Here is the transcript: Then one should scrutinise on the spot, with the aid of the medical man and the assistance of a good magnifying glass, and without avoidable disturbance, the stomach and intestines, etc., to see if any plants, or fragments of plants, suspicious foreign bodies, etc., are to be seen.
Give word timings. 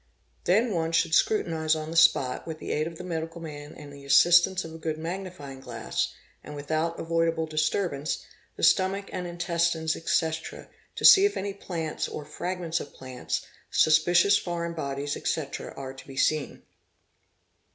Then 0.45 0.73
one 0.73 0.93
should 0.93 1.13
scrutinise 1.13 1.75
on 1.75 1.91
the 1.91 1.95
spot, 1.95 2.47
with 2.47 2.57
the 2.57 2.71
aid 2.71 2.87
of 2.87 2.97
the 2.97 3.03
medical 3.03 3.39
man 3.39 3.75
and 3.75 3.93
the 3.93 4.03
assistance 4.03 4.65
of 4.65 4.73
a 4.73 4.79
good 4.79 4.97
magnifying 4.97 5.59
glass, 5.59 6.11
and 6.43 6.55
without 6.55 6.99
avoidable 6.99 7.45
disturbance, 7.45 8.25
the 8.55 8.63
stomach 8.63 9.11
and 9.13 9.27
intestines, 9.27 9.95
etc., 9.95 10.69
to 10.95 11.05
see 11.05 11.25
if 11.25 11.37
any 11.37 11.53
plants, 11.53 12.07
or 12.07 12.25
fragments 12.25 12.79
of 12.79 12.95
plants, 12.95 13.45
suspicious 13.69 14.39
foreign 14.39 14.73
bodies, 14.73 15.15
etc., 15.15 15.71
are 15.77 15.93
to 15.93 16.07
be 16.07 16.17
seen. 16.17 16.63